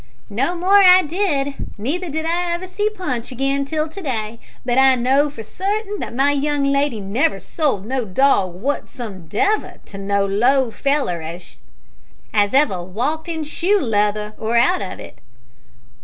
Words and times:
"No 0.31 0.55
more 0.55 0.79
I 0.81 1.03
did. 1.03 1.53
Neither 1.77 2.09
did 2.09 2.25
I 2.25 2.51
ever 2.55 2.67
see 2.67 2.89
Punch 2.89 3.31
again 3.31 3.65
till 3.65 3.87
to 3.87 4.01
day, 4.01 4.39
but 4.65 4.79
I 4.79 4.95
know 4.95 5.29
for 5.29 5.43
certain 5.43 5.99
that 5.99 6.15
my 6.15 6.31
young 6.31 6.63
lady 6.63 6.99
never 6.99 7.39
sold 7.39 7.85
no 7.85 8.03
dog 8.03 8.55
wotsomedever 8.59 9.75
to 9.85 9.97
no 9.99 10.25
low 10.25 10.71
feller 10.71 11.21
as 11.21 11.57
ever 12.33 12.81
walked 12.81 13.27
in 13.29 13.43
shoe 13.43 13.79
leather 13.79 14.33
or 14.39 14.57
out 14.57 14.81
of 14.81 14.99
it!" 14.99 15.19